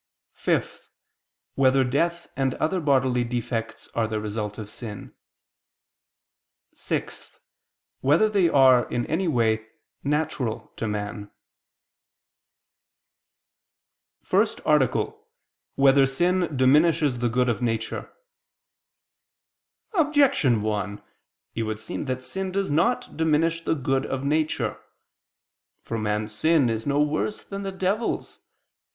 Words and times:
(5) 0.33 0.89
Whether 1.53 1.83
death 1.83 2.27
and 2.35 2.55
other 2.55 2.79
bodily 2.79 3.23
defects 3.23 3.87
are 3.93 4.07
the 4.07 4.19
result 4.19 4.57
of 4.57 4.71
sin? 4.71 5.13
(6) 6.73 7.39
Whether 7.99 8.27
they 8.27 8.49
are, 8.49 8.89
in 8.89 9.05
any 9.05 9.27
way, 9.27 9.67
natural 10.03 10.73
to 10.77 10.87
man?________________________ 10.87 11.25
FIRST 14.27 14.59
ARTICLE 14.65 15.01
[I 15.01 15.03
II, 15.03 15.11
Q. 15.11 15.17
85, 15.19 15.19
Art. 15.19 15.27
1] 15.75 15.83
Whether 15.83 16.05
Sin 16.07 16.57
Diminishes 16.57 17.19
the 17.19 17.29
Good 17.29 17.47
of 17.47 17.61
Nature? 17.61 18.11
Objection 19.93 20.63
1: 20.63 20.99
It 21.53 21.61
would 21.61 21.79
seem 21.79 22.05
that 22.05 22.23
sin 22.23 22.51
does 22.51 22.71
not 22.71 23.15
diminish 23.15 23.63
the 23.63 23.75
good 23.75 24.07
of 24.07 24.23
nature. 24.23 24.79
For 25.79 25.99
man's 25.99 26.33
sin 26.33 26.71
is 26.71 26.87
no 26.87 26.99
worse 27.03 27.43
than 27.43 27.61
the 27.61 27.71
devil's. 27.71 28.39